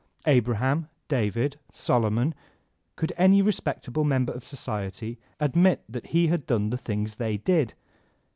[0.25, 2.33] Abraham, David, Solomon,—
[2.95, 7.37] could any respect* able member of society admit that he had done the things they
[7.37, 7.75] did?